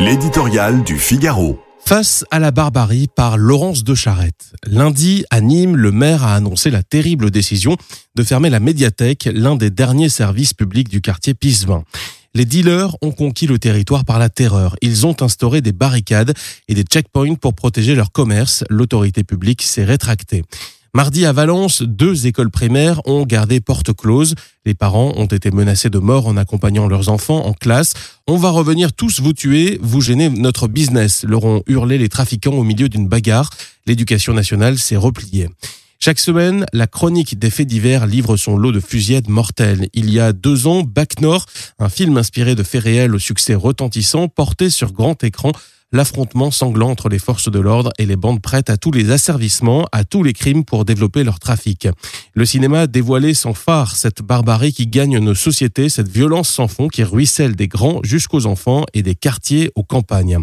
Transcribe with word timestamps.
L'éditorial 0.00 0.82
du 0.82 0.98
Figaro. 0.98 1.60
Face 1.84 2.24
à 2.30 2.38
la 2.38 2.52
barbarie 2.52 3.06
par 3.14 3.36
Laurence 3.36 3.84
de 3.84 3.94
Charette. 3.94 4.54
Lundi, 4.64 5.26
à 5.28 5.42
Nîmes, 5.42 5.76
le 5.76 5.92
maire 5.92 6.24
a 6.24 6.34
annoncé 6.34 6.70
la 6.70 6.82
terrible 6.82 7.30
décision 7.30 7.76
de 8.14 8.22
fermer 8.22 8.48
la 8.48 8.60
médiathèque, 8.60 9.28
l'un 9.30 9.56
des 9.56 9.68
derniers 9.68 10.08
services 10.08 10.54
publics 10.54 10.88
du 10.88 11.02
quartier 11.02 11.34
Pisevin. 11.34 11.84
Les 12.32 12.46
dealers 12.46 12.96
ont 13.02 13.10
conquis 13.10 13.46
le 13.46 13.58
territoire 13.58 14.06
par 14.06 14.18
la 14.18 14.30
terreur. 14.30 14.74
Ils 14.80 15.06
ont 15.06 15.16
instauré 15.20 15.60
des 15.60 15.72
barricades 15.72 16.32
et 16.66 16.72
des 16.72 16.84
checkpoints 16.84 17.34
pour 17.34 17.52
protéger 17.52 17.94
leur 17.94 18.10
commerce. 18.10 18.64
L'autorité 18.70 19.22
publique 19.22 19.60
s'est 19.60 19.84
rétractée. 19.84 20.44
Mardi 20.92 21.24
à 21.24 21.32
Valence, 21.32 21.82
deux 21.82 22.26
écoles 22.26 22.50
primaires 22.50 23.00
ont 23.06 23.24
gardé 23.24 23.60
porte 23.60 23.94
close. 23.94 24.34
Les 24.66 24.74
parents 24.74 25.12
ont 25.16 25.26
été 25.26 25.52
menacés 25.52 25.88
de 25.88 26.00
mort 26.00 26.26
en 26.26 26.36
accompagnant 26.36 26.88
leurs 26.88 27.10
enfants 27.10 27.46
en 27.46 27.52
classe. 27.52 27.94
On 28.26 28.36
va 28.36 28.50
revenir 28.50 28.92
tous 28.92 29.20
vous 29.20 29.32
tuer, 29.32 29.78
vous 29.80 30.00
gênez 30.00 30.28
notre 30.30 30.66
business, 30.66 31.24
leur 31.24 31.44
ont 31.44 31.62
hurlé 31.68 31.96
les 31.96 32.08
trafiquants 32.08 32.54
au 32.54 32.64
milieu 32.64 32.88
d'une 32.88 33.06
bagarre. 33.06 33.50
L'éducation 33.86 34.34
nationale 34.34 34.78
s'est 34.78 34.96
repliée. 34.96 35.48
Chaque 36.02 36.18
semaine, 36.18 36.64
la 36.72 36.86
chronique 36.86 37.38
des 37.38 37.50
faits 37.50 37.66
divers 37.66 38.06
livre 38.06 38.38
son 38.38 38.56
lot 38.56 38.72
de 38.72 38.80
fusillades 38.80 39.28
mortelles. 39.28 39.90
Il 39.92 40.10
y 40.10 40.18
a 40.18 40.32
deux 40.32 40.66
ans, 40.66 40.82
Bac 40.82 41.20
Nord, 41.20 41.44
un 41.78 41.90
film 41.90 42.16
inspiré 42.16 42.54
de 42.54 42.62
faits 42.62 42.84
réels 42.84 43.14
au 43.14 43.18
succès 43.18 43.54
retentissant, 43.54 44.26
porté 44.26 44.70
sur 44.70 44.94
grand 44.94 45.22
écran 45.22 45.52
l'affrontement 45.92 46.50
sanglant 46.50 46.88
entre 46.88 47.10
les 47.10 47.18
forces 47.18 47.50
de 47.50 47.58
l'ordre 47.58 47.92
et 47.98 48.06
les 48.06 48.16
bandes 48.16 48.40
prêtes 48.40 48.70
à 48.70 48.78
tous 48.78 48.92
les 48.92 49.10
asservissements, 49.10 49.86
à 49.92 50.04
tous 50.04 50.22
les 50.22 50.32
crimes 50.32 50.64
pour 50.64 50.86
développer 50.86 51.22
leur 51.22 51.38
trafic. 51.38 51.86
Le 52.32 52.46
cinéma 52.46 52.86
dévoilait 52.86 53.34
sans 53.34 53.52
phare 53.52 53.94
cette 53.94 54.22
barbarie 54.22 54.72
qui 54.72 54.86
gagne 54.86 55.18
nos 55.18 55.34
sociétés, 55.34 55.90
cette 55.90 56.08
violence 56.08 56.48
sans 56.48 56.68
fond 56.68 56.88
qui 56.88 57.02
ruisselle 57.02 57.56
des 57.56 57.68
grands 57.68 58.00
jusqu'aux 58.04 58.46
enfants 58.46 58.86
et 58.94 59.02
des 59.02 59.16
quartiers 59.16 59.70
aux 59.74 59.84
campagnes. 59.84 60.38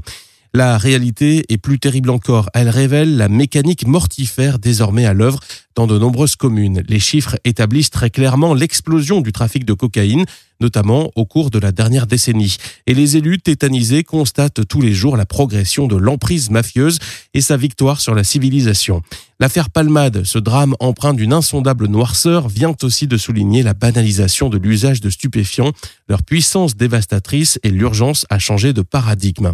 La 0.57 0.79
réalité 0.79 1.45
est 1.49 1.59
plus 1.59 1.77
terrible 1.77 2.09
encore. 2.09 2.49
Elle 2.55 2.69
révèle 2.69 3.15
la 3.15 3.29
mécanique 3.29 3.85
mortifère 3.85 4.57
désormais 4.57 5.05
à 5.05 5.13
l'œuvre 5.13 5.39
dans 5.75 5.85
de 5.85 5.99
nombreuses 5.99 6.35
communes. 6.35 6.81
Les 6.87 6.97
chiffres 6.97 7.37
établissent 7.43 7.91
très 7.91 8.09
clairement 8.09 8.55
l'explosion 8.55 9.21
du 9.21 9.31
trafic 9.31 9.65
de 9.65 9.73
cocaïne, 9.73 10.25
notamment 10.59 11.11
au 11.15 11.25
cours 11.25 11.51
de 11.51 11.59
la 11.59 11.71
dernière 11.71 12.07
décennie. 12.07 12.57
Et 12.87 12.95
les 12.95 13.17
élus 13.17 13.37
tétanisés 13.37 14.03
constatent 14.03 14.67
tous 14.67 14.81
les 14.81 14.93
jours 14.95 15.15
la 15.15 15.27
progression 15.27 15.85
de 15.85 15.95
l'emprise 15.95 16.49
mafieuse 16.49 16.97
et 17.35 17.41
sa 17.41 17.55
victoire 17.55 18.01
sur 18.01 18.15
la 18.15 18.23
civilisation. 18.23 19.03
L'affaire 19.39 19.69
Palmade, 19.69 20.23
ce 20.23 20.39
drame 20.39 20.73
empreint 20.79 21.13
d'une 21.13 21.33
insondable 21.33 21.85
noirceur, 21.85 22.49
vient 22.49 22.73
aussi 22.81 23.05
de 23.05 23.17
souligner 23.17 23.61
la 23.61 23.75
banalisation 23.75 24.49
de 24.49 24.57
l'usage 24.57 25.01
de 25.01 25.11
stupéfiants, 25.11 25.73
leur 26.09 26.23
puissance 26.23 26.75
dévastatrice 26.75 27.59
et 27.61 27.69
l'urgence 27.69 28.25
à 28.31 28.39
changer 28.39 28.73
de 28.73 28.81
paradigme. 28.81 29.53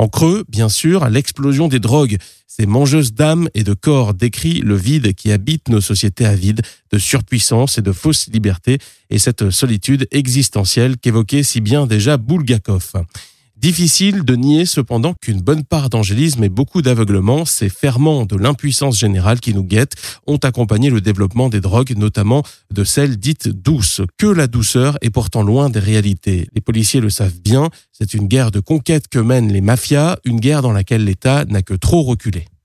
En 0.00 0.08
creux, 0.08 0.44
bien 0.48 0.70
sûr, 0.70 1.10
l'explosion 1.10 1.68
des 1.68 1.78
drogues. 1.78 2.16
Ces 2.46 2.64
mangeuses 2.64 3.12
d'âmes 3.12 3.50
et 3.52 3.64
de 3.64 3.74
corps 3.74 4.14
décrit 4.14 4.60
le 4.60 4.74
vide 4.74 5.12
qui 5.12 5.30
habite 5.30 5.68
nos 5.68 5.82
sociétés 5.82 6.24
avides 6.24 6.62
de 6.90 6.96
surpuissance 6.96 7.76
et 7.76 7.82
de 7.82 7.92
fausse 7.92 8.28
liberté 8.32 8.78
et 9.10 9.18
cette 9.18 9.50
solitude 9.50 10.08
existentielle 10.10 10.96
qu'évoquait 10.96 11.42
si 11.42 11.60
bien 11.60 11.86
déjà 11.86 12.16
Bulgakov. 12.16 12.92
Difficile 13.60 14.24
de 14.24 14.36
nier 14.36 14.64
cependant 14.64 15.12
qu'une 15.20 15.42
bonne 15.42 15.64
part 15.64 15.90
d'angélisme 15.90 16.42
et 16.42 16.48
beaucoup 16.48 16.80
d'aveuglement, 16.80 17.44
ces 17.44 17.68
ferments 17.68 18.24
de 18.24 18.34
l'impuissance 18.34 18.98
générale 18.98 19.38
qui 19.38 19.52
nous 19.52 19.62
guettent, 19.62 19.96
ont 20.26 20.38
accompagné 20.38 20.88
le 20.88 21.02
développement 21.02 21.50
des 21.50 21.60
drogues, 21.60 21.94
notamment 21.94 22.42
de 22.72 22.84
celles 22.84 23.18
dites 23.18 23.48
douces. 23.48 24.00
Que 24.16 24.28
la 24.28 24.46
douceur 24.46 24.96
est 25.02 25.10
pourtant 25.10 25.42
loin 25.42 25.68
des 25.68 25.78
réalités. 25.78 26.48
Les 26.54 26.62
policiers 26.62 27.02
le 27.02 27.10
savent 27.10 27.38
bien, 27.38 27.68
c'est 27.92 28.14
une 28.14 28.28
guerre 28.28 28.50
de 28.50 28.60
conquête 28.60 29.08
que 29.08 29.18
mènent 29.18 29.52
les 29.52 29.60
mafias, 29.60 30.16
une 30.24 30.40
guerre 30.40 30.62
dans 30.62 30.72
laquelle 30.72 31.04
l'État 31.04 31.44
n'a 31.44 31.60
que 31.60 31.74
trop 31.74 32.00
reculé. 32.00 32.46